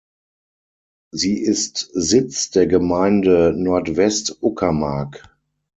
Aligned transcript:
Sie 1.13 1.37
ist 1.43 1.91
Sitz 1.93 2.49
der 2.49 2.65
Gemeinde 2.65 3.53
Nordwestuckermark. 3.55 5.29